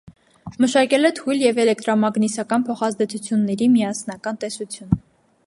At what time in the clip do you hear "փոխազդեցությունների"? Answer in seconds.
2.71-3.69